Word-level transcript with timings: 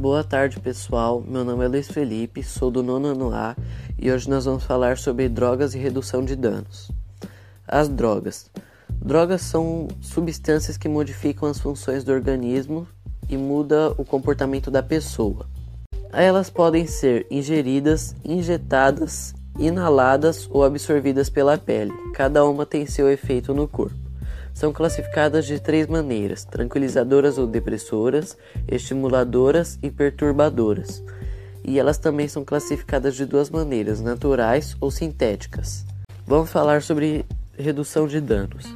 Boa 0.00 0.24
tarde, 0.24 0.58
pessoal. 0.58 1.22
Meu 1.28 1.44
nome 1.44 1.62
é 1.62 1.68
Luiz 1.68 1.86
Felipe, 1.86 2.42
sou 2.42 2.70
do 2.70 2.82
nono 2.82 3.08
ano 3.08 3.34
A 3.34 3.54
e 3.98 4.10
hoje 4.10 4.30
nós 4.30 4.46
vamos 4.46 4.64
falar 4.64 4.96
sobre 4.96 5.28
drogas 5.28 5.74
e 5.74 5.78
redução 5.78 6.24
de 6.24 6.34
danos. 6.34 6.90
As 7.68 7.86
drogas. 7.86 8.50
Drogas 8.88 9.42
são 9.42 9.88
substâncias 10.00 10.78
que 10.78 10.88
modificam 10.88 11.50
as 11.50 11.60
funções 11.60 12.02
do 12.02 12.12
organismo 12.12 12.88
e 13.28 13.36
muda 13.36 13.92
o 13.98 14.02
comportamento 14.02 14.70
da 14.70 14.82
pessoa. 14.82 15.44
Elas 16.14 16.48
podem 16.48 16.86
ser 16.86 17.26
ingeridas, 17.30 18.16
injetadas, 18.24 19.34
inaladas 19.58 20.48
ou 20.50 20.64
absorvidas 20.64 21.28
pela 21.28 21.58
pele. 21.58 21.92
Cada 22.14 22.42
uma 22.46 22.64
tem 22.64 22.86
seu 22.86 23.06
efeito 23.06 23.52
no 23.52 23.68
corpo. 23.68 23.99
São 24.60 24.74
classificadas 24.74 25.46
de 25.46 25.58
três 25.58 25.86
maneiras: 25.86 26.44
tranquilizadoras 26.44 27.38
ou 27.38 27.46
depressoras, 27.46 28.36
estimuladoras 28.68 29.78
e 29.82 29.90
perturbadoras. 29.90 31.02
E 31.64 31.78
elas 31.78 31.96
também 31.96 32.28
são 32.28 32.44
classificadas 32.44 33.16
de 33.16 33.24
duas 33.24 33.48
maneiras: 33.48 34.02
naturais 34.02 34.76
ou 34.78 34.90
sintéticas. 34.90 35.86
Vamos 36.26 36.50
falar 36.50 36.82
sobre 36.82 37.24
redução 37.56 38.06
de 38.06 38.20
danos. 38.20 38.66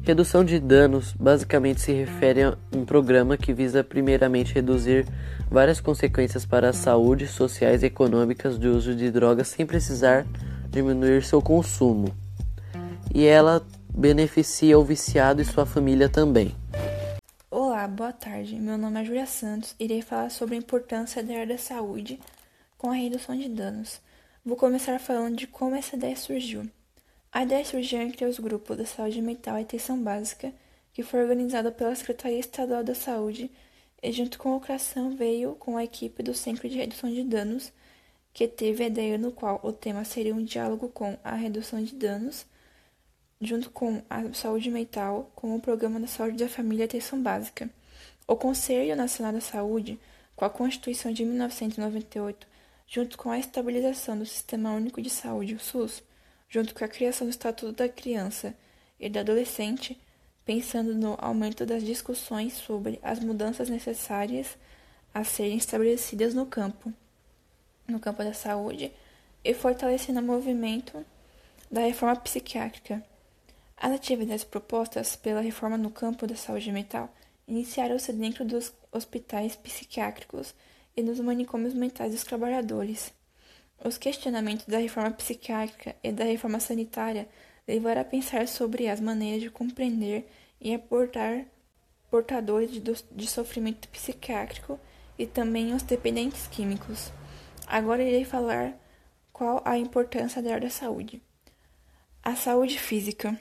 Redução 0.00 0.42
de 0.42 0.58
danos 0.58 1.12
basicamente 1.12 1.82
se 1.82 1.92
refere 1.92 2.42
a 2.42 2.56
um 2.74 2.86
programa 2.86 3.36
que 3.36 3.52
visa 3.52 3.84
primeiramente 3.84 4.54
reduzir 4.54 5.04
várias 5.50 5.82
consequências 5.82 6.46
para 6.46 6.70
a 6.70 6.72
saúde, 6.72 7.26
sociais 7.26 7.82
e 7.82 7.86
econômicas 7.86 8.56
do 8.56 8.74
uso 8.74 8.94
de 8.94 9.10
drogas 9.10 9.48
sem 9.48 9.66
precisar 9.66 10.26
diminuir 10.70 11.22
seu 11.22 11.42
consumo. 11.42 12.08
E 13.14 13.26
ela 13.26 13.62
beneficia 13.96 14.78
o 14.78 14.84
viciado 14.84 15.40
e 15.40 15.44
sua 15.44 15.64
família 15.64 16.06
também. 16.06 16.54
Olá, 17.50 17.88
boa 17.88 18.12
tarde. 18.12 18.56
Meu 18.56 18.76
nome 18.76 19.00
é 19.00 19.04
Júlia 19.06 19.24
Santos. 19.24 19.74
Irei 19.80 20.02
falar 20.02 20.30
sobre 20.30 20.54
a 20.54 20.58
importância 20.58 21.22
da 21.22 21.32
área 21.32 21.46
da 21.46 21.58
saúde 21.58 22.20
com 22.76 22.90
a 22.90 22.94
redução 22.94 23.34
de 23.34 23.48
danos. 23.48 23.98
Vou 24.44 24.54
começar 24.54 25.00
falando 25.00 25.36
de 25.36 25.46
como 25.46 25.74
essa 25.74 25.96
ideia 25.96 26.14
surgiu. 26.14 26.68
A 27.32 27.42
ideia 27.42 27.64
surgiu 27.64 28.02
entre 28.02 28.26
os 28.26 28.38
grupos 28.38 28.76
da 28.76 28.84
saúde 28.84 29.22
mental 29.22 29.58
e 29.58 29.62
atenção 29.62 29.98
básica, 30.02 30.52
que 30.92 31.02
foi 31.02 31.22
organizada 31.22 31.72
pela 31.72 31.94
Secretaria 31.94 32.38
Estadual 32.38 32.84
da 32.84 32.94
Saúde, 32.94 33.50
e 34.02 34.12
junto 34.12 34.38
com 34.38 34.52
a 34.52 34.56
Ocração 34.56 35.16
veio 35.16 35.54
com 35.54 35.78
a 35.78 35.84
equipe 35.84 36.22
do 36.22 36.34
Centro 36.34 36.68
de 36.68 36.76
Redução 36.76 37.10
de 37.10 37.24
Danos, 37.24 37.72
que 38.34 38.46
teve 38.46 38.84
a 38.84 38.88
ideia 38.88 39.16
no 39.16 39.32
qual 39.32 39.58
o 39.62 39.72
tema 39.72 40.04
seria 40.04 40.34
um 40.34 40.44
diálogo 40.44 40.90
com 40.90 41.16
a 41.24 41.34
redução 41.34 41.82
de 41.82 41.94
danos, 41.94 42.44
junto 43.40 43.70
com 43.70 44.02
a 44.08 44.32
saúde 44.32 44.70
mental, 44.70 45.30
com 45.34 45.54
o 45.54 45.60
Programa 45.60 46.00
da 46.00 46.06
Saúde 46.06 46.38
da 46.38 46.48
Família 46.48 46.84
e 46.84 46.86
Atenção 46.86 47.22
Básica. 47.22 47.68
O 48.26 48.34
Conselho 48.34 48.96
Nacional 48.96 49.32
da 49.32 49.40
Saúde, 49.40 49.98
com 50.34 50.44
a 50.44 50.50
Constituição 50.50 51.12
de 51.12 51.24
1998, 51.24 52.46
junto 52.86 53.18
com 53.18 53.30
a 53.30 53.38
estabilização 53.38 54.18
do 54.18 54.24
Sistema 54.24 54.72
Único 54.72 55.02
de 55.02 55.10
Saúde, 55.10 55.54
o 55.54 55.60
SUS, 55.60 56.02
junto 56.48 56.74
com 56.74 56.84
a 56.84 56.88
criação 56.88 57.26
do 57.26 57.30
Estatuto 57.30 57.72
da 57.72 57.88
Criança 57.88 58.54
e 58.98 59.08
do 59.08 59.18
Adolescente, 59.18 60.00
pensando 60.44 60.94
no 60.94 61.16
aumento 61.20 61.66
das 61.66 61.82
discussões 61.82 62.54
sobre 62.54 62.98
as 63.02 63.18
mudanças 63.18 63.68
necessárias 63.68 64.56
a 65.12 65.24
serem 65.24 65.56
estabelecidas 65.56 66.34
no 66.34 66.46
campo, 66.46 66.92
no 67.86 67.98
campo 67.98 68.22
da 68.22 68.32
saúde, 68.32 68.92
e 69.42 69.54
fortalecendo 69.54 70.20
o 70.20 70.22
movimento 70.22 71.04
da 71.70 71.80
reforma 71.82 72.16
psiquiátrica. 72.16 73.04
As 73.76 73.92
atividades 73.92 74.44
propostas 74.44 75.16
pela 75.16 75.40
reforma 75.40 75.76
no 75.76 75.90
campo 75.90 76.26
da 76.26 76.34
saúde 76.34 76.72
mental 76.72 77.12
iniciaram-se 77.46 78.12
dentro 78.12 78.44
dos 78.44 78.72
hospitais 78.90 79.54
psiquiátricos 79.54 80.54
e 80.96 81.02
nos 81.02 81.20
manicômios 81.20 81.74
mentais 81.74 82.12
dos 82.12 82.24
trabalhadores. 82.24 83.12
Os 83.84 83.98
questionamentos 83.98 84.66
da 84.66 84.78
reforma 84.78 85.10
psiquiátrica 85.10 85.94
e 86.02 86.10
da 86.10 86.24
reforma 86.24 86.58
sanitária 86.58 87.28
levaram 87.68 88.00
a 88.00 88.04
pensar 88.04 88.48
sobre 88.48 88.88
as 88.88 89.00
maneiras 89.00 89.42
de 89.42 89.50
compreender 89.50 90.26
e 90.60 90.74
aportar 90.74 91.44
portadores 92.10 92.70
de, 92.70 92.80
de 92.80 93.26
sofrimento 93.26 93.88
psiquiátrico 93.88 94.80
e 95.18 95.26
também 95.26 95.74
os 95.74 95.82
dependentes 95.82 96.46
químicos. 96.46 97.12
Agora 97.66 98.02
irei 98.02 98.24
falar 98.24 98.74
qual 99.32 99.60
a 99.64 99.76
importância 99.76 100.40
da 100.40 100.54
área 100.54 100.68
da 100.68 100.70
saúde. 100.70 101.20
A 102.22 102.34
saúde 102.34 102.78
física. 102.78 103.38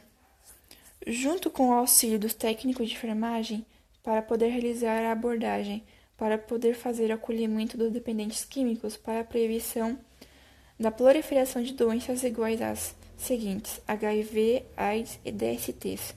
Junto 1.07 1.51
com 1.51 1.69
o 1.69 1.73
auxílio 1.73 2.17
dos 2.17 2.33
técnicos 2.33 2.87
de 2.89 2.95
enfermagem, 2.95 3.63
para 4.01 4.23
poder 4.23 4.47
realizar 4.47 5.05
a 5.05 5.11
abordagem, 5.11 5.83
para 6.17 6.35
poder 6.35 6.73
fazer 6.73 7.11
o 7.11 7.13
acolhimento 7.13 7.77
dos 7.77 7.91
dependentes 7.91 8.43
químicos 8.43 8.97
para 8.97 9.19
a 9.19 9.23
prevenção 9.23 9.99
da 10.79 10.89
proliferação 10.89 11.61
de 11.61 11.73
doenças 11.73 12.23
iguais 12.23 12.59
às 12.59 12.95
seguintes: 13.17 13.79
HIV, 13.87 14.65
AIDS 14.75 15.19
e 15.23 15.31
DSTs. 15.31 16.15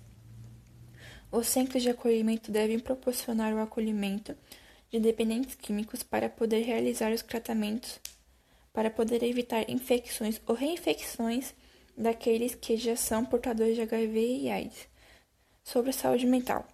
Os 1.31 1.47
centros 1.49 1.83
de 1.83 1.91
acolhimento 1.91 2.51
devem 2.51 2.79
proporcionar 2.79 3.53
o 3.53 3.61
acolhimento 3.61 4.35
de 4.91 4.99
dependentes 4.99 5.55
químicos 5.55 6.03
para 6.03 6.31
poder 6.31 6.63
realizar 6.63 7.13
os 7.13 7.21
tratamentos, 7.21 8.01
para 8.73 8.89
poder 8.89 9.23
evitar 9.23 9.69
infecções 9.69 10.41
ou 10.47 10.55
reinfecções 10.55 11.53
daqueles 11.99 12.55
que 12.55 12.77
já 12.77 12.95
são 12.95 13.25
portadores 13.25 13.75
de 13.75 13.83
HIV 13.83 14.39
e 14.43 14.51
AIDS. 14.51 14.89
Sobre 15.65 15.91
a 15.91 15.93
saúde 15.93 16.27
mental. 16.27 16.67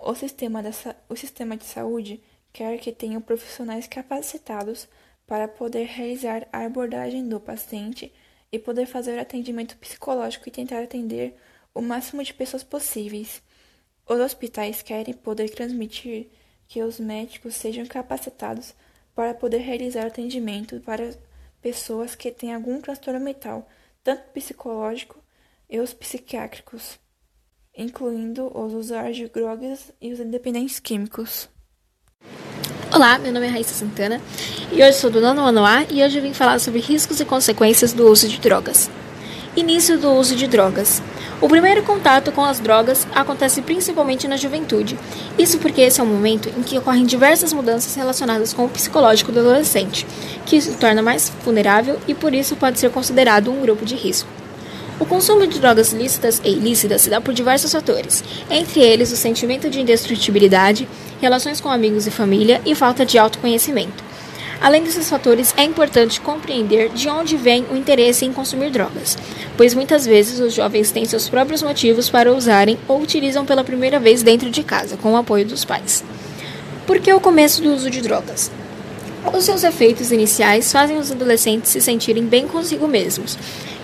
O 0.00 0.14
sistema, 0.14 0.62
da, 0.62 0.70
o 1.08 1.14
sistema 1.14 1.56
de 1.56 1.64
saúde 1.64 2.22
quer 2.52 2.78
que 2.78 2.90
tenham 2.90 3.20
profissionais 3.20 3.86
capacitados 3.86 4.88
para 5.26 5.46
poder 5.46 5.84
realizar 5.84 6.48
a 6.52 6.64
abordagem 6.64 7.28
do 7.28 7.38
paciente 7.38 8.12
e 8.50 8.58
poder 8.58 8.86
fazer 8.86 9.18
atendimento 9.18 9.76
psicológico 9.76 10.48
e 10.48 10.52
tentar 10.52 10.82
atender 10.82 11.36
o 11.74 11.80
máximo 11.80 12.24
de 12.24 12.34
pessoas 12.34 12.64
possíveis. 12.64 13.42
Os 14.08 14.18
hospitais 14.18 14.82
querem 14.82 15.14
poder 15.14 15.50
transmitir 15.50 16.30
que 16.66 16.82
os 16.82 16.98
médicos 16.98 17.54
sejam 17.54 17.86
capacitados 17.86 18.74
para 19.14 19.34
poder 19.34 19.58
realizar 19.58 20.06
atendimento 20.06 20.80
para 20.80 21.14
pessoas 21.60 22.14
que 22.14 22.30
têm 22.32 22.54
algum 22.54 22.80
transtorno 22.80 23.20
mental, 23.20 23.68
tanto 24.02 24.22
psicológico 24.32 25.18
e 25.68 25.78
os 25.78 25.92
psiquiátricos, 25.92 26.98
incluindo 27.76 28.50
os 28.58 28.72
usuários 28.72 29.16
de 29.16 29.28
drogas 29.28 29.92
e 30.00 30.12
os 30.12 30.20
independentes 30.20 30.80
químicos. 30.80 31.48
Olá, 32.92 33.18
meu 33.18 33.32
nome 33.32 33.46
é 33.46 33.50
Raíssa 33.50 33.74
Santana 33.74 34.20
e 34.72 34.82
hoje 34.82 34.94
sou 34.94 35.10
do 35.10 35.20
nono 35.20 35.42
ano 35.42 35.64
A 35.64 35.84
e 35.84 36.02
hoje 36.02 36.20
vim 36.20 36.34
falar 36.34 36.58
sobre 36.58 36.80
riscos 36.80 37.20
e 37.20 37.24
consequências 37.24 37.92
do 37.92 38.08
uso 38.08 38.28
de 38.28 38.40
drogas. 38.40 38.90
Início 39.56 39.98
do 39.98 40.10
uso 40.12 40.34
de 40.34 40.46
drogas. 40.46 41.02
O 41.40 41.48
primeiro 41.48 41.82
contato 41.82 42.30
com 42.32 42.44
as 42.44 42.60
drogas 42.60 43.06
acontece 43.14 43.62
principalmente 43.62 44.28
na 44.28 44.36
juventude. 44.36 44.98
Isso 45.38 45.58
porque 45.58 45.80
esse 45.80 45.98
é 45.98 46.02
o 46.02 46.06
momento 46.06 46.50
em 46.50 46.62
que 46.62 46.76
ocorrem 46.76 47.06
diversas 47.06 47.54
mudanças 47.54 47.94
relacionadas 47.94 48.52
com 48.52 48.66
o 48.66 48.68
psicológico 48.68 49.32
do 49.32 49.40
adolescente, 49.40 50.06
que 50.44 50.60
se 50.60 50.72
torna 50.72 51.00
mais 51.00 51.32
vulnerável 51.42 51.98
e 52.06 52.12
por 52.12 52.34
isso 52.34 52.56
pode 52.56 52.78
ser 52.78 52.90
considerado 52.90 53.50
um 53.50 53.62
grupo 53.62 53.86
de 53.86 53.94
risco. 53.94 54.28
O 54.98 55.06
consumo 55.06 55.46
de 55.46 55.58
drogas 55.58 55.94
lícitas 55.94 56.42
e 56.44 56.50
ilícitas 56.50 57.00
se 57.00 57.08
dá 57.08 57.22
por 57.22 57.32
diversos 57.32 57.72
fatores, 57.72 58.22
entre 58.50 58.80
eles 58.80 59.10
o 59.10 59.16
sentimento 59.16 59.70
de 59.70 59.80
indestrutibilidade, 59.80 60.86
relações 61.22 61.58
com 61.58 61.70
amigos 61.70 62.06
e 62.06 62.10
família 62.10 62.60
e 62.66 62.74
falta 62.74 63.06
de 63.06 63.16
autoconhecimento. 63.16 64.09
Além 64.60 64.82
desses 64.82 65.08
fatores, 65.08 65.54
é 65.56 65.64
importante 65.64 66.20
compreender 66.20 66.90
de 66.90 67.08
onde 67.08 67.34
vem 67.34 67.64
o 67.72 67.76
interesse 67.76 68.26
em 68.26 68.32
consumir 68.32 68.70
drogas, 68.70 69.16
pois 69.56 69.74
muitas 69.74 70.04
vezes 70.04 70.38
os 70.38 70.52
jovens 70.52 70.92
têm 70.92 71.06
seus 71.06 71.30
próprios 71.30 71.62
motivos 71.62 72.10
para 72.10 72.30
usarem 72.30 72.78
ou 72.86 73.00
utilizam 73.00 73.46
pela 73.46 73.64
primeira 73.64 73.98
vez 73.98 74.22
dentro 74.22 74.50
de 74.50 74.62
casa, 74.62 74.98
com 74.98 75.14
o 75.14 75.16
apoio 75.16 75.46
dos 75.46 75.64
pais. 75.64 76.04
Por 76.86 76.98
que 76.98 77.10
o 77.10 77.20
começo 77.20 77.62
do 77.62 77.72
uso 77.72 77.88
de 77.88 78.02
drogas? 78.02 78.50
Os 79.32 79.44
seus 79.44 79.64
efeitos 79.64 80.12
iniciais 80.12 80.70
fazem 80.70 80.98
os 80.98 81.10
adolescentes 81.10 81.70
se 81.70 81.80
sentirem 81.80 82.26
bem 82.26 82.46
consigo 82.46 82.86
mesmos, 82.86 83.38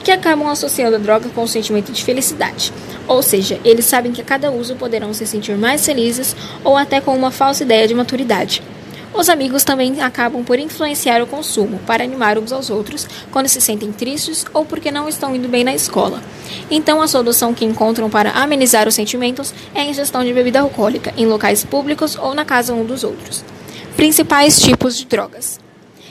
que 0.04 0.10
acabam 0.12 0.48
associando 0.48 0.96
a 0.96 0.98
droga 0.98 1.30
com 1.30 1.42
o 1.42 1.48
sentimento 1.48 1.90
de 1.90 2.04
felicidade. 2.04 2.70
Ou 3.08 3.22
seja, 3.22 3.58
eles 3.64 3.86
sabem 3.86 4.12
que 4.12 4.20
a 4.20 4.24
cada 4.24 4.50
uso 4.50 4.76
poderão 4.76 5.14
se 5.14 5.26
sentir 5.26 5.56
mais 5.56 5.84
felizes 5.86 6.36
ou 6.62 6.76
até 6.76 7.00
com 7.00 7.16
uma 7.16 7.30
falsa 7.30 7.64
ideia 7.64 7.88
de 7.88 7.94
maturidade. 7.94 8.62
Os 9.16 9.30
amigos 9.30 9.64
também 9.64 10.02
acabam 10.02 10.44
por 10.44 10.58
influenciar 10.58 11.22
o 11.22 11.26
consumo 11.26 11.78
para 11.86 12.04
animar 12.04 12.36
uns 12.36 12.52
aos 12.52 12.68
outros 12.68 13.08
quando 13.30 13.48
se 13.48 13.62
sentem 13.62 13.90
tristes 13.90 14.44
ou 14.52 14.62
porque 14.62 14.90
não 14.90 15.08
estão 15.08 15.34
indo 15.34 15.48
bem 15.48 15.64
na 15.64 15.74
escola. 15.74 16.22
Então, 16.70 17.00
a 17.00 17.08
solução 17.08 17.54
que 17.54 17.64
encontram 17.64 18.10
para 18.10 18.32
amenizar 18.32 18.86
os 18.86 18.94
sentimentos 18.94 19.54
é 19.74 19.80
a 19.80 19.86
ingestão 19.86 20.22
de 20.22 20.34
bebida 20.34 20.60
alcoólica 20.60 21.14
em 21.16 21.24
locais 21.24 21.64
públicos 21.64 22.14
ou 22.14 22.34
na 22.34 22.44
casa 22.44 22.74
um 22.74 22.84
dos 22.84 23.04
outros. 23.04 23.42
Principais 23.96 24.60
tipos 24.60 24.98
de 24.98 25.06
drogas: 25.06 25.58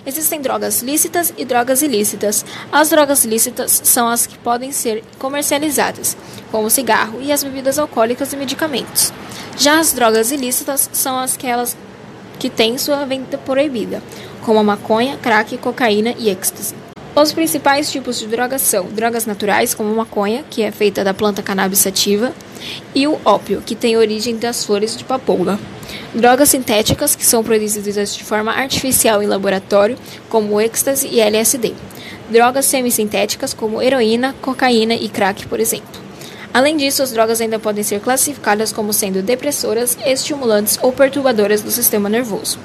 Existem 0.03 0.41
drogas 0.41 0.81
lícitas 0.81 1.31
e 1.37 1.45
drogas 1.45 1.83
ilícitas. 1.83 2.43
As 2.71 2.89
drogas 2.89 3.23
lícitas 3.23 3.81
são 3.83 4.07
as 4.07 4.25
que 4.25 4.37
podem 4.39 4.71
ser 4.71 5.03
comercializadas, 5.19 6.17
como 6.51 6.65
o 6.65 6.71
cigarro 6.71 7.19
e 7.21 7.31
as 7.31 7.43
bebidas 7.43 7.77
alcoólicas 7.77 8.33
e 8.33 8.35
medicamentos. 8.35 9.13
Já 9.57 9.79
as 9.79 9.93
drogas 9.93 10.31
ilícitas 10.31 10.89
são 10.91 11.19
as 11.19 11.37
que 12.37 12.49
têm 12.49 12.77
sua 12.77 13.05
venda 13.05 13.37
proibida, 13.37 14.01
como 14.43 14.59
a 14.59 14.63
maconha, 14.63 15.17
crack, 15.17 15.57
cocaína 15.57 16.13
e 16.17 16.29
êxtase. 16.29 16.75
Os 17.15 17.31
principais 17.31 17.89
tipos 17.89 18.19
de 18.19 18.27
drogas 18.27 18.61
são 18.61 18.87
drogas 18.87 19.25
naturais, 19.25 19.73
como 19.73 19.89
a 19.89 19.95
maconha, 19.95 20.43
que 20.49 20.61
é 20.61 20.69
feita 20.69 21.01
da 21.01 21.13
planta 21.13 21.41
cannabis 21.41 21.79
sativa, 21.79 22.33
e 22.93 23.07
o 23.07 23.17
ópio, 23.23 23.63
que 23.65 23.73
tem 23.73 23.95
origem 23.95 24.35
das 24.35 24.65
flores 24.65 24.97
de 24.97 25.05
papoula. 25.05 25.57
Drogas 26.13 26.49
sintéticas, 26.49 27.15
que 27.15 27.25
são 27.25 27.41
produzidas 27.41 28.13
de 28.13 28.23
forma 28.23 28.51
artificial 28.51 29.23
em 29.23 29.27
laboratório, 29.27 29.97
como 30.27 30.59
êxtase 30.59 31.07
e 31.07 31.21
LSD. 31.21 31.73
Drogas 32.29 32.65
semissintéticas, 32.65 33.53
como 33.53 33.81
heroína, 33.81 34.35
cocaína 34.41 34.93
e 34.93 35.07
crack, 35.07 35.47
por 35.47 35.61
exemplo. 35.61 36.01
Além 36.55 36.77
disso, 36.77 37.03
as 37.03 37.11
drogas 37.11 37.41
ainda 37.41 37.59
podem 37.59 37.83
ser 37.83 37.99
classificadas 37.99 38.71
como 38.71 38.93
sendo 38.93 39.21
depressoras, 39.21 39.97
estimulantes 40.05 40.79
ou 40.81 40.93
perturbadoras 40.93 41.61
do 41.61 41.69
sistema 41.69 42.07
nervoso. 42.07 42.57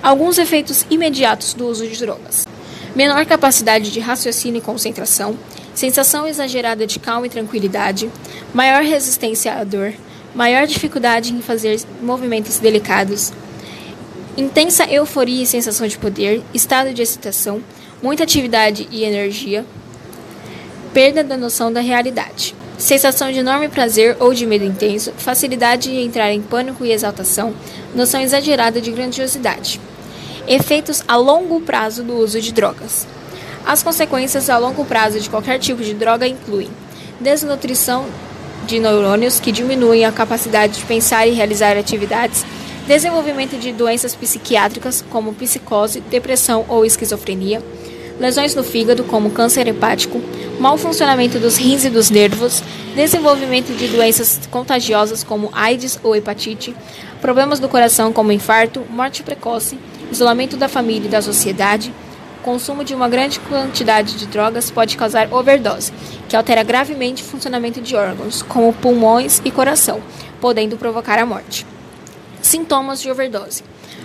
Alguns 0.00 0.38
efeitos 0.38 0.86
imediatos 0.88 1.52
do 1.52 1.66
uso 1.66 1.84
de 1.84 1.98
drogas 1.98 2.46
menor 2.94 3.26
capacidade 3.26 3.90
de 3.90 3.98
raciocínio 3.98 4.58
e 4.58 4.62
concentração, 4.62 5.36
sensação 5.74 6.26
exagerada 6.26 6.86
de 6.86 6.98
calma 7.00 7.26
e 7.26 7.30
tranquilidade, 7.30 8.08
maior 8.52 8.82
resistência 8.82 9.52
à 9.54 9.64
dor, 9.64 9.92
maior 10.34 10.66
dificuldade 10.66 11.32
em 11.32 11.42
fazer 11.42 11.80
movimentos 12.00 12.58
delicados, 12.58 13.32
intensa 14.36 14.84
euforia 14.84 15.42
e 15.42 15.46
sensação 15.46 15.86
de 15.86 15.98
poder, 15.98 16.40
estado 16.54 16.94
de 16.94 17.02
excitação, 17.02 17.60
muita 18.00 18.22
atividade 18.22 18.86
e 18.92 19.02
energia, 19.02 19.66
perda 20.92 21.24
da 21.24 21.36
noção 21.36 21.72
da 21.72 21.80
realidade, 21.80 22.54
sensação 22.78 23.30
de 23.30 23.38
enorme 23.38 23.68
prazer 23.68 24.16
ou 24.20 24.34
de 24.34 24.46
medo 24.46 24.64
intenso, 24.64 25.12
facilidade 25.16 25.90
de 25.90 26.00
entrar 26.00 26.32
em 26.32 26.42
pânico 26.42 26.84
e 26.84 26.92
exaltação, 26.92 27.54
noção 27.94 28.20
exagerada 28.20 28.80
de 28.80 28.90
grandiosidade. 28.90 29.80
Efeitos 30.46 31.02
a 31.06 31.16
longo 31.16 31.60
prazo 31.60 32.02
do 32.02 32.14
uso 32.14 32.40
de 32.40 32.52
drogas. 32.52 33.06
As 33.66 33.82
consequências 33.82 34.50
a 34.50 34.58
longo 34.58 34.84
prazo 34.84 35.18
de 35.18 35.30
qualquer 35.30 35.58
tipo 35.58 35.82
de 35.82 35.94
droga 35.94 36.26
incluem 36.26 36.68
desnutrição 37.20 38.04
de 38.66 38.78
neurônios 38.78 39.40
que 39.40 39.52
diminuem 39.52 40.04
a 40.04 40.12
capacidade 40.12 40.74
de 40.74 40.84
pensar 40.84 41.26
e 41.26 41.32
realizar 41.32 41.76
atividades, 41.76 42.44
desenvolvimento 42.86 43.56
de 43.56 43.72
doenças 43.72 44.14
psiquiátricas 44.14 45.02
como 45.10 45.32
psicose, 45.32 46.00
depressão 46.00 46.64
ou 46.68 46.84
esquizofrenia, 46.84 47.62
lesões 48.18 48.54
no 48.54 48.62
fígado 48.62 49.04
como 49.04 49.30
câncer 49.30 49.66
hepático, 49.66 50.20
mau 50.58 50.76
funcionamento 50.76 51.38
dos 51.38 51.56
rins 51.56 51.84
e 51.84 51.90
dos 51.90 52.10
nervos, 52.10 52.62
desenvolvimento 52.94 53.72
de 53.76 53.88
doenças 53.88 54.40
contagiosas 54.50 55.22
como 55.22 55.50
AIDS 55.52 55.98
ou 56.02 56.14
hepatite, 56.14 56.74
problemas 57.20 57.58
do 57.58 57.68
coração 57.68 58.12
como 58.12 58.32
infarto, 58.32 58.82
morte 58.90 59.22
precoce, 59.22 59.78
isolamento 60.10 60.56
da 60.56 60.68
família 60.68 61.08
e 61.08 61.10
da 61.10 61.22
sociedade, 61.22 61.92
consumo 62.42 62.84
de 62.84 62.94
uma 62.94 63.08
grande 63.08 63.40
quantidade 63.40 64.16
de 64.16 64.26
drogas 64.26 64.70
pode 64.70 64.96
causar 64.96 65.32
overdose, 65.32 65.92
que 66.28 66.36
altera 66.36 66.62
gravemente 66.62 67.22
o 67.22 67.26
funcionamento 67.26 67.80
de 67.80 67.96
órgãos, 67.96 68.42
como 68.42 68.72
pulmões 68.72 69.40
e 69.44 69.50
coração, 69.50 70.00
podendo 70.40 70.76
provocar 70.76 71.18
a 71.18 71.26
morte. 71.26 71.66
Sintomas 72.42 73.00
de 73.00 73.10
overdose. 73.10 73.62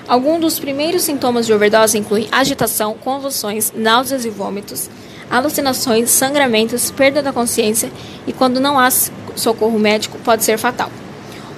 Alguns 0.07 0.39
dos 0.39 0.59
primeiros 0.59 1.03
sintomas 1.03 1.45
de 1.45 1.53
overdose 1.53 1.97
incluem 1.97 2.27
agitação, 2.31 2.95
convulsões, 2.95 3.71
náuseas 3.75 4.25
e 4.25 4.29
vômitos, 4.29 4.89
alucinações, 5.29 6.09
sangramentos, 6.09 6.91
perda 6.91 7.21
da 7.21 7.31
consciência 7.31 7.91
e, 8.25 8.33
quando 8.33 8.59
não 8.59 8.79
há 8.79 8.89
socorro 9.35 9.77
médico, 9.77 10.17
pode 10.19 10.43
ser 10.43 10.57
fatal. 10.57 10.91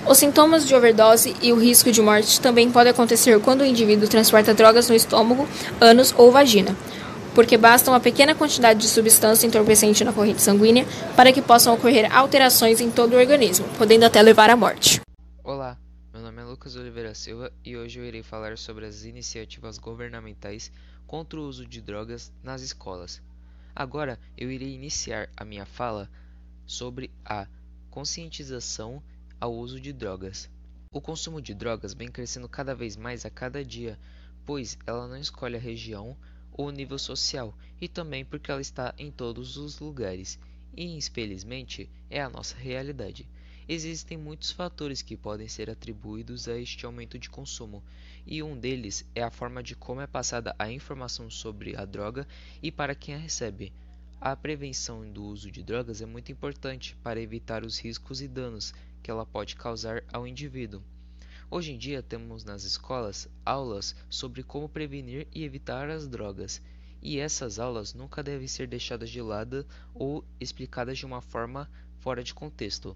Os 0.07 0.17
sintomas 0.17 0.67
de 0.67 0.73
overdose 0.73 1.35
e 1.41 1.53
o 1.53 1.59
risco 1.59 1.91
de 1.91 2.01
morte 2.01 2.41
também 2.41 2.71
podem 2.71 2.91
acontecer 2.91 3.39
quando 3.39 3.61
o 3.61 3.65
indivíduo 3.65 4.07
transporta 4.07 4.53
drogas 4.53 4.89
no 4.89 4.95
estômago, 4.95 5.47
ânus 5.79 6.13
ou 6.17 6.31
vagina, 6.31 6.75
porque 7.35 7.55
basta 7.55 7.91
uma 7.91 7.99
pequena 7.99 8.33
quantidade 8.33 8.79
de 8.79 8.87
substância 8.87 9.45
entorpecente 9.45 10.03
na 10.03 10.11
corrente 10.11 10.41
sanguínea 10.41 10.87
para 11.15 11.31
que 11.31 11.41
possam 11.41 11.75
ocorrer 11.75 12.13
alterações 12.15 12.81
em 12.81 12.89
todo 12.89 13.13
o 13.13 13.17
organismo, 13.17 13.65
podendo 13.77 14.03
até 14.03 14.21
levar 14.21 14.49
à 14.49 14.55
morte. 14.55 14.99
Olá, 15.43 15.77
meu 16.11 16.23
nome 16.23 16.41
é 16.41 16.45
Lucas 16.45 16.75
Oliveira 16.75 17.13
Silva 17.13 17.51
e 17.63 17.77
hoje 17.77 17.99
eu 17.99 18.05
irei 18.05 18.23
falar 18.23 18.57
sobre 18.57 18.87
as 18.87 19.03
iniciativas 19.03 19.77
governamentais 19.77 20.71
contra 21.05 21.39
o 21.39 21.47
uso 21.47 21.65
de 21.65 21.79
drogas 21.79 22.33
nas 22.43 22.61
escolas. 22.61 23.21
Agora 23.75 24.19
eu 24.37 24.51
irei 24.51 24.73
iniciar 24.73 25.29
a 25.35 25.45
minha 25.45 25.65
fala 25.65 26.09
sobre 26.65 27.09
a 27.23 27.47
conscientização 27.89 29.01
ao 29.39 29.53
uso 29.53 29.79
de 29.79 29.93
drogas. 29.93 30.49
O 30.93 30.99
consumo 30.99 31.41
de 31.41 31.53
drogas 31.53 31.93
vem 31.93 32.11
crescendo 32.11 32.49
cada 32.49 32.75
vez 32.75 32.97
mais 32.97 33.25
a 33.25 33.29
cada 33.29 33.63
dia, 33.63 33.97
pois 34.45 34.77
ela 34.85 35.07
não 35.07 35.17
escolhe 35.17 35.55
a 35.55 35.59
região 35.59 36.17
ou 36.51 36.67
o 36.67 36.71
nível 36.71 36.99
social 36.99 37.57
e 37.79 37.87
também 37.87 38.25
porque 38.25 38.51
ela 38.51 38.61
está 38.61 38.93
em 38.97 39.09
todos 39.09 39.55
os 39.55 39.79
lugares 39.79 40.37
e, 40.75 40.85
infelizmente, 40.85 41.89
é 42.09 42.21
a 42.21 42.29
nossa 42.29 42.57
realidade. 42.57 43.27
Existem 43.67 44.17
muitos 44.17 44.51
fatores 44.51 45.01
que 45.01 45.15
podem 45.15 45.47
ser 45.47 45.69
atribuídos 45.69 46.47
a 46.47 46.57
este 46.57 46.85
aumento 46.85 47.19
de 47.19 47.29
consumo, 47.29 47.83
e 48.25 48.41
um 48.41 48.57
deles 48.57 49.05
é 49.13 49.21
a 49.21 49.29
forma 49.29 49.61
de 49.61 49.75
como 49.75 50.01
é 50.01 50.07
passada 50.07 50.55
a 50.57 50.71
informação 50.71 51.29
sobre 51.29 51.75
a 51.75 51.85
droga 51.85 52.27
e 52.61 52.71
para 52.71 52.95
quem 52.95 53.13
a 53.13 53.17
recebe. 53.17 53.71
A 54.19 54.35
prevenção 54.35 55.09
do 55.11 55.23
uso 55.23 55.51
de 55.51 55.63
drogas 55.63 56.01
é 56.01 56.05
muito 56.05 56.31
importante 56.31 56.95
para 57.03 57.21
evitar 57.21 57.63
os 57.63 57.79
riscos 57.79 58.21
e 58.21 58.27
danos 58.27 58.73
que 59.01 59.09
ela 59.09 59.25
pode 59.25 59.55
causar 59.55 60.03
ao 60.11 60.27
indivíduo. 60.27 60.83
Hoje 61.49 61.73
em 61.73 61.77
dia 61.77 62.01
temos 62.01 62.43
nas 62.43 62.63
escolas 62.63 63.27
aulas 63.45 63.95
sobre 64.09 64.41
como 64.41 64.69
prevenir 64.69 65.27
e 65.33 65.43
evitar 65.43 65.89
as 65.89 66.07
drogas, 66.07 66.61
e 67.01 67.19
essas 67.19 67.59
aulas 67.59 67.93
nunca 67.93 68.23
devem 68.23 68.47
ser 68.47 68.67
deixadas 68.67 69.09
de 69.09 69.21
lado 69.21 69.65
ou 69.93 70.23
explicadas 70.39 70.97
de 70.97 71.05
uma 71.05 71.21
forma 71.21 71.69
fora 71.99 72.23
de 72.23 72.33
contexto. 72.33 72.95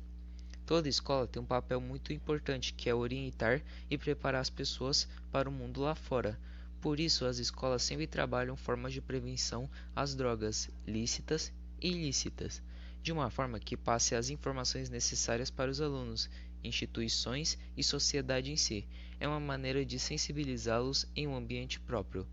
Toda 0.65 0.89
escola 0.89 1.27
tem 1.27 1.41
um 1.41 1.45
papel 1.45 1.79
muito 1.79 2.11
importante 2.11 2.73
que 2.73 2.89
é 2.89 2.95
orientar 2.95 3.61
e 3.89 3.97
preparar 3.97 4.41
as 4.41 4.49
pessoas 4.49 5.07
para 5.31 5.47
o 5.47 5.51
mundo 5.51 5.81
lá 5.81 5.93
fora. 5.93 6.39
Por 6.81 6.99
isso, 6.99 7.25
as 7.25 7.37
escolas 7.37 7.83
sempre 7.83 8.07
trabalham 8.07 8.55
formas 8.55 8.93
de 8.93 9.01
prevenção 9.01 9.69
às 9.95 10.15
drogas 10.15 10.69
lícitas 10.87 11.51
e 11.81 11.89
ilícitas 11.89 12.61
de 13.05 13.11
uma 13.11 13.29
forma 13.29 13.59
que 13.59 13.77
passe 13.77 14.15
as 14.15 14.31
informações 14.31 14.89
necessárias 14.89 15.51
para 15.51 15.69
os 15.69 15.79
alunos, 15.79 16.27
instituições 16.63 17.55
e 17.77 17.83
sociedade 17.83 18.51
em 18.51 18.57
si. 18.57 18.87
É 19.19 19.27
uma 19.27 19.39
maneira 19.39 19.85
de 19.85 19.99
sensibilizá-los 19.99 21.05
em 21.15 21.27
um 21.27 21.35
ambiente 21.35 21.79
próprio. 21.79 22.27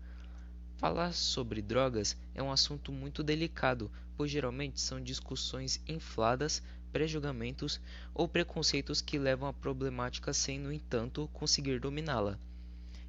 Falar 0.77 1.13
sobre 1.13 1.61
drogas 1.61 2.17
é 2.33 2.41
um 2.41 2.51
assunto 2.51 2.91
muito 2.91 3.21
delicado, 3.21 3.91
pois 4.17 4.31
geralmente 4.31 4.81
são 4.81 4.99
discussões 4.99 5.79
infladas, 5.87 6.63
pré-julgamentos 6.93 7.81
ou 8.13 8.27
preconceitos 8.27 9.01
que 9.01 9.17
levam 9.17 9.49
a 9.49 9.53
problemática 9.53 10.31
sem, 10.31 10.59
no 10.59 10.71
entanto, 10.71 11.27
conseguir 11.33 11.79
dominá-la. 11.79 12.39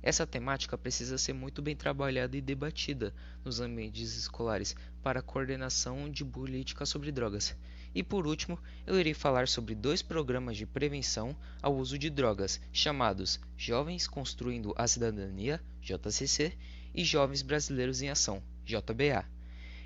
Essa 0.03 0.27
temática 0.27 0.77
precisa 0.77 1.17
ser 1.17 1.35
muito 1.35 1.63
bem 1.63 1.77
trabalhada 1.77 2.37
e 2.37 2.41
debatida 2.41 3.15
nos 3.45 3.61
ambientes 3.61 4.17
escolares 4.17 4.75
para 5.03 5.21
a 5.21 5.23
coordenação 5.23 6.11
de 6.11 6.25
políticas 6.25 6.89
sobre 6.89 7.13
drogas. 7.13 7.57
E 7.95 8.03
por 8.03 8.27
último, 8.27 8.59
eu 8.87 8.99
irei 8.99 9.15
falar 9.15 9.47
sobre 9.49 9.75
dois 9.75 10.03
programas 10.03 10.57
de 10.57 10.67
prevenção 10.67 11.37
ao 11.63 11.77
uso 11.77 11.99
de 11.99 12.11
drogas, 12.11 12.61
chamados 12.73 13.39
Jovens 13.57 14.09
Construindo 14.09 14.75
a 14.77 14.87
Cidadania, 14.89 15.63
JCC, 15.81 16.53
e 16.95 17.05
Jovens 17.05 17.43
Brasileiros 17.43 18.03
em 18.03 18.09
Ação, 18.09 18.43
JBA. 18.65 19.25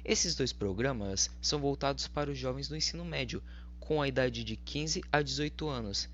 Esses 0.05 0.35
dois 0.35 0.53
programas 0.53 1.31
são 1.41 1.61
voltados 1.61 2.09
para 2.09 2.31
os 2.31 2.39
jovens 2.39 2.67
do 2.67 2.77
ensino 2.77 3.05
médio, 3.05 3.43
com 3.81 4.01
a 4.01 4.09
idade 4.09 4.45
de 4.45 4.57
15 4.57 5.03
a 5.13 5.23
18 5.23 5.69
anos, 5.69 6.09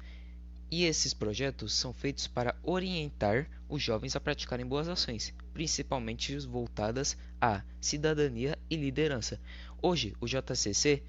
e 0.71 0.85
esses 0.85 1.14
projetos 1.14 1.73
são 1.73 1.92
feitos 1.92 2.26
para 2.26 2.56
orientar 2.62 3.49
os 3.68 3.83
jovens 3.83 4.16
a 4.16 4.21
praticarem 4.21 4.66
boas 4.66 4.88
ações, 4.88 5.33
principalmente 5.52 6.37
voltadas 6.47 7.16
à 7.40 7.62
cidadania 7.80 8.59
e 8.68 8.76
liderança. 8.76 9.40
Hoje, 9.80 10.14
o 10.21 10.26
JCC 10.26 11.02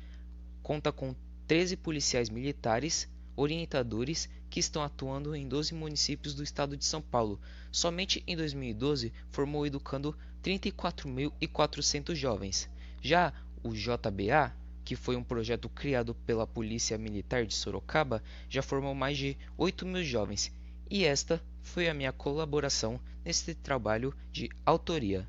conta 0.61 0.91
com 0.91 1.15
13 1.47 1.77
policiais 1.77 2.29
militares 2.29 3.07
orientadores 3.35 4.29
que 4.49 4.59
estão 4.59 4.81
atuando 4.81 5.35
em 5.35 5.47
12 5.47 5.73
municípios 5.73 6.33
do 6.33 6.43
estado 6.43 6.77
de 6.77 6.85
São 6.85 7.01
Paulo. 7.01 7.39
Somente 7.71 8.23
em 8.25 8.35
2012 8.35 9.11
formou 9.29 9.65
educando 9.65 10.17
34.400 10.43 12.15
jovens. 12.15 12.69
Já 13.01 13.33
o 13.63 13.73
JBA 13.73 14.55
que 14.85 14.95
foi 14.95 15.15
um 15.15 15.23
projeto 15.23 15.67
criado 15.67 16.13
pela 16.13 16.45
Polícia 16.45 16.95
Militar 16.95 17.43
de 17.43 17.55
Sorocaba, 17.55 18.21
já 18.47 18.61
formou 18.61 18.93
mais 18.93 19.17
de 19.17 19.35
8 19.57 19.83
mil 19.85 20.03
jovens, 20.03 20.53
e 20.89 21.03
esta 21.03 21.41
foi 21.63 21.89
a 21.89 21.93
minha 21.93 22.13
colaboração 22.13 22.99
neste 23.25 23.55
trabalho 23.55 24.13
de 24.31 24.47
autoria. 24.63 25.27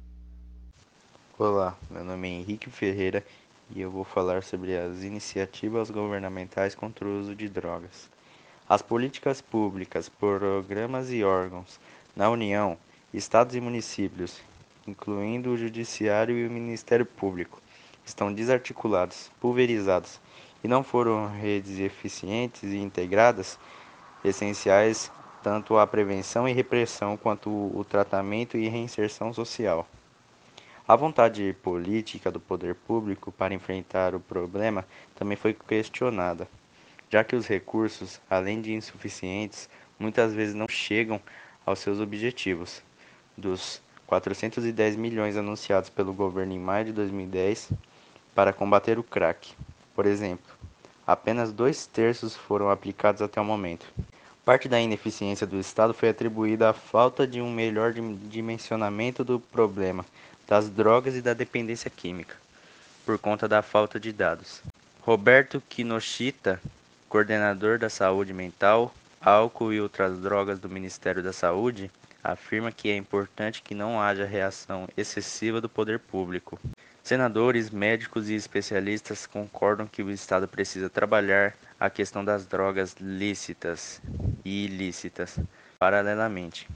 Olá, 1.39 1.77
meu 1.91 2.05
nome 2.05 2.29
é 2.29 2.33
Henrique 2.33 2.71
Ferreira 2.71 3.25
e 3.75 3.81
eu 3.81 3.91
vou 3.91 4.05
falar 4.05 4.43
sobre 4.43 4.77
as 4.77 5.03
iniciativas 5.03 5.91
governamentais 5.91 6.75
contra 6.75 7.09
o 7.09 7.19
uso 7.19 7.35
de 7.35 7.49
drogas. 7.49 8.11
As 8.69 8.83
políticas 8.83 9.41
públicas, 9.41 10.09
programas 10.09 11.11
e 11.11 11.25
órgãos 11.25 11.81
Na 12.15 12.29
União, 12.29 12.79
estados 13.13 13.55
e 13.55 13.61
municípios, 13.61 14.41
incluindo 14.87 15.51
o 15.51 15.57
Judiciário 15.57 16.37
e 16.37 16.47
o 16.47 16.51
Ministério 16.51 17.07
Público, 17.07 17.63
estão 18.07 18.33
desarticulados, 18.33 19.31
pulverizados 19.41 20.21
e 20.63 20.69
não 20.69 20.83
foram 20.83 21.29
redes 21.29 21.79
eficientes 21.81 22.63
e 22.63 22.79
integradas, 22.79 23.59
essenciais 24.25 25.11
tanto 25.43 25.77
à 25.77 25.87
prevenção 25.87 26.49
e 26.49 26.53
repressão 26.53 27.17
quanto 27.17 27.51
o 27.51 27.85
tratamento 27.85 28.57
e 28.57 28.69
reinserção 28.69 29.33
social. 29.33 29.87
A 30.89 30.95
vontade 30.95 31.55
política 31.63 32.31
do 32.31 32.41
poder 32.41 32.75
público 32.75 33.33
para 33.33 33.55
enfrentar 33.55 34.15
o 34.15 34.21
problema 34.21 34.85
também 35.17 35.37
foi 35.37 35.53
questionada, 35.53 36.49
já 37.11 37.25
que 37.25 37.37
os 37.37 37.47
recursos, 37.47 38.21
além 38.31 38.61
de 38.61 38.73
insuficientes, 38.73 39.69
muitas 39.99 40.33
vezes 40.33 40.55
não 40.55 40.69
chegam 40.69 41.21
aos 41.65 41.81
seus 41.81 42.01
objetivos. 42.01 42.83
Dos 43.37 43.83
410 44.07 44.97
milhões 44.97 45.37
anunciados 45.37 45.91
pelo 45.91 46.13
governo 46.13 46.53
em 46.53 46.59
maio 46.59 46.87
de 46.87 46.93
2010 46.93 47.71
para 48.37 48.53
combater 48.53 48.99
o 48.99 49.03
crack, 49.03 49.55
por 49.95 50.05
exemplo, 50.05 50.55
apenas 51.07 51.55
dois 51.55 51.87
terços 51.87 52.37
foram 52.37 52.69
aplicados 52.69 53.23
até 53.23 53.41
o 53.41 53.45
momento. 53.45 53.87
Parte 54.45 54.69
da 54.69 54.79
ineficiência 54.79 55.47
do 55.47 55.59
Estado 55.59 55.95
foi 55.95 56.11
atribuída 56.11 56.69
à 56.69 56.75
falta 56.75 57.27
de 57.27 57.41
um 57.41 57.51
melhor 57.51 57.95
dimensionamento 57.95 59.25
do 59.25 59.41
problema 59.41 60.05
das 60.47 60.69
drogas 60.69 61.17
e 61.17 61.23
da 61.23 61.33
dependência 61.33 61.91
química, 61.91 62.37
por 63.07 63.19
conta 63.19 63.49
da 63.49 63.63
falta 63.63 63.99
de 63.99 64.13
dados. 64.13 64.61
Roberto 65.01 65.63
Kinoshita, 65.67 66.61
coordenador 67.09 67.79
da 67.79 67.89
saúde 67.89 68.35
mental, 68.35 68.93
álcool 69.19 69.73
e 69.73 69.81
outras 69.81 70.19
drogas 70.19 70.59
do 70.59 70.69
Ministério 70.69 71.23
da 71.23 71.33
Saúde, 71.33 71.91
afirma 72.23 72.71
que 72.71 72.91
é 72.91 72.97
importante 72.97 73.63
que 73.63 73.75
não 73.75 73.99
haja 73.99 74.27
reação 74.27 74.87
excessiva 74.95 75.59
do 75.59 75.71
poder 75.71 75.99
público. 76.01 76.61
Senadores, 77.07 77.71
médicos 77.71 78.29
e 78.29 78.35
especialistas 78.35 79.29
concordam 79.29 79.87
que 79.87 80.03
o 80.03 80.11
Estado 80.11 80.49
precisa 80.49 80.91
trabalhar 80.91 81.55
a 81.79 81.89
questão 81.89 82.25
das 82.25 82.45
drogas 82.47 82.97
lícitas 82.99 84.03
e 84.45 84.65
ilícitas 84.65 85.39
paralelamente 85.79 86.67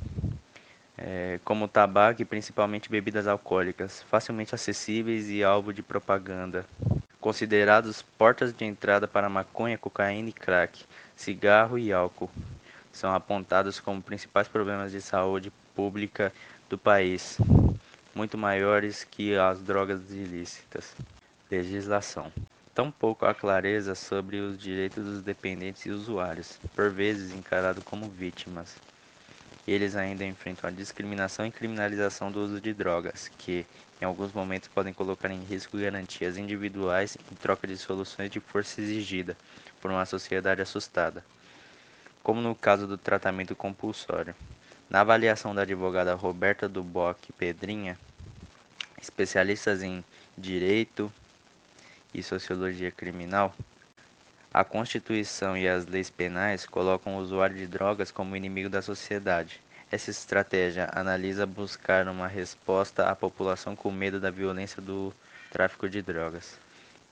é, 0.97 1.41
como 1.45 1.67
tabaco 1.67 2.23
e 2.23 2.25
principalmente 2.25 2.89
bebidas 2.89 3.27
alcoólicas, 3.27 4.05
facilmente 4.05 4.55
acessíveis 4.55 5.29
e 5.29 5.43
alvo 5.43 5.73
de 5.73 5.83
propaganda. 5.83 6.65
Considerados 7.21 8.01
portas 8.01 8.53
de 8.53 8.65
entrada 8.65 9.09
para 9.09 9.29
maconha, 9.29 9.77
cocaína 9.77 10.29
e 10.29 10.33
crack, 10.33 10.85
cigarro 11.17 11.77
e 11.77 11.93
álcool, 11.93 12.31
são 12.93 13.13
apontados 13.13 13.81
como 13.81 14.01
principais 14.01 14.47
problemas 14.47 14.93
de 14.93 15.03
saúde 15.03 15.53
pública 15.75 16.33
do 16.69 16.79
país, 16.79 17.37
muito 18.15 18.37
maiores 18.37 19.05
que 19.05 19.37
as 19.37 19.61
drogas 19.63 20.11
ilícitas. 20.11 20.95
Legislação. 21.51 22.33
Tampouco 22.75 23.27
há 23.27 23.35
clareza 23.35 23.95
sobre 23.95 24.39
os 24.39 24.59
direitos 24.59 25.05
dos 25.05 25.23
dependentes 25.23 25.85
e 25.87 25.91
usuários, 25.91 26.59
por 26.75 26.91
vezes 26.91 27.35
encarados 27.35 27.85
como 27.85 28.09
vítimas 28.09 28.77
eles 29.67 29.95
ainda 29.95 30.25
enfrentam 30.25 30.69
a 30.69 30.73
discriminação 30.73 31.47
e 31.47 31.51
criminalização 31.51 32.31
do 32.31 32.41
uso 32.41 32.61
de 32.61 32.73
drogas, 32.73 33.31
que, 33.39 33.65
em 34.01 34.05
alguns 34.05 34.33
momentos, 34.33 34.69
podem 34.69 34.93
colocar 34.93 35.31
em 35.31 35.45
risco 35.45 35.79
garantias 35.79 36.37
individuais 36.37 37.17
em 37.31 37.35
troca 37.37 37.67
de 37.67 37.77
soluções 37.77 38.31
de 38.31 38.41
força 38.41 38.81
exigida 38.81 39.37
por 39.81 39.91
uma 39.91 40.05
sociedade 40.05 40.61
assustada, 40.61 41.25
como 42.23 42.41
no 42.41 42.55
caso 42.55 42.87
do 42.87 42.99
tratamento 42.99 43.55
compulsório. 43.55 44.35
Na 44.91 45.03
avaliação 45.03 45.55
da 45.55 45.63
advogada 45.63 46.17
Roberta 46.17 46.69
Duboc 46.69 47.17
Pedrinha, 47.39 47.97
especialistas 49.01 49.85
em 49.85 50.05
direito 50.37 51.13
e 52.13 52.25
sociologia 52.25 52.91
criminal, 52.91 53.55
a 54.53 54.65
Constituição 54.65 55.57
e 55.57 55.69
as 55.69 55.87
leis 55.87 56.11
penais 56.11 56.67
colocam 56.67 57.15
o 57.15 57.21
usuário 57.21 57.55
de 57.55 57.69
drogas 57.69 58.11
como 58.11 58.35
inimigo 58.35 58.69
da 58.69 58.83
sociedade. 58.83 59.61
Essa 59.93 60.11
estratégia 60.11 60.91
analisa 60.93 61.47
buscar 61.47 62.09
uma 62.09 62.27
resposta 62.27 63.09
à 63.09 63.15
população 63.15 63.77
com 63.77 63.93
medo 63.93 64.19
da 64.19 64.33
violência 64.33 64.83
do 64.83 65.15
tráfico 65.53 65.89
de 65.89 66.03
drogas, 66.03 66.59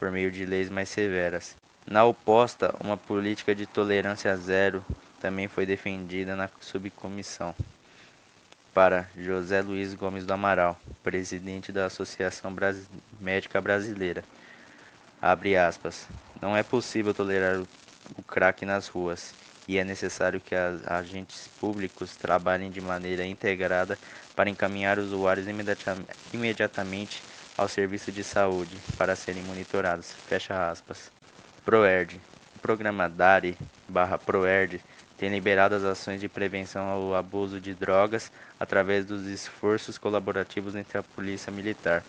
por 0.01 0.11
meio 0.11 0.33
de 0.33 0.45
leis 0.45 0.69
mais 0.69 0.89
severas. 0.89 1.55
Na 1.87 2.05
oposta, 2.05 2.75
uma 2.81 2.97
política 2.97 3.55
de 3.55 3.67
tolerância 3.67 4.37
zero 4.37 4.85
também 5.21 5.49
foi 5.49 5.67
defendida 5.67 6.37
na 6.37 6.49
subcomissão. 6.61 7.55
Para 8.73 9.09
José 9.17 9.61
Luiz 9.61 9.95
Gomes 9.95 10.25
do 10.25 10.33
Amaral, 10.33 10.79
presidente 11.03 11.73
da 11.73 11.87
Associação 11.87 12.55
Médica 13.21 13.61
Brasileira. 13.61 14.23
Abre 15.21 15.57
aspas. 15.57 16.07
Não 16.41 16.57
é 16.57 16.63
possível 16.63 17.13
tolerar 17.13 17.61
o 18.17 18.23
crack 18.23 18.65
nas 18.65 18.87
ruas 18.87 19.35
e 19.67 19.77
é 19.77 19.85
necessário 19.85 20.41
que 20.41 20.55
os 20.55 20.87
agentes 20.87 21.49
públicos 21.61 22.17
trabalhem 22.17 22.71
de 22.71 22.81
maneira 22.81 23.27
integrada 23.27 23.99
para 24.35 24.49
encaminhar 24.49 24.99
usuários 24.99 25.47
imediatamente 26.33 27.23
ao 27.57 27.69
serviço 27.69 28.13
de 28.13 28.23
saúde 28.23 28.79
para 28.97 29.17
serem 29.17 29.43
monitorados. 29.43 30.13
Fecha 30.29 30.71
aspas. 30.71 31.11
ProERD. 31.65 32.21
O 32.57 32.61
programa 32.61 33.09
DARI 33.09 33.59
barra 33.89 34.17
ProERD 34.17 34.81
tem 35.19 35.29
liberado 35.29 35.75
as 35.75 35.83
ações 35.83 36.21
de 36.21 36.29
prevenção 36.29 36.89
ao 36.89 37.15
abuso 37.15 37.61
de 37.61 37.75
drogas 37.75 38.31
através 38.59 39.05
dos 39.05 39.27
esforços 39.27 39.99
colaborativos 39.99 40.77
entre 40.77 40.97
a 40.97 41.03
Polícia 41.03 41.53
Militar, 41.53 42.05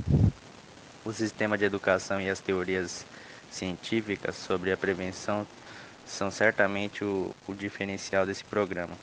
o 1.03 1.11
sistema 1.11 1.57
de 1.57 1.65
educação 1.65 2.21
e 2.21 2.29
as 2.29 2.39
teorias 2.39 3.03
científicas 3.49 4.35
sobre 4.35 4.71
a 4.71 4.77
prevenção 4.77 5.45
são 6.05 6.29
certamente 6.29 7.03
o, 7.03 7.33
o 7.47 7.53
diferencial 7.53 8.27
desse 8.27 8.43
programa. 8.43 8.93